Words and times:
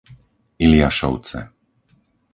Iliašovce 0.65 1.39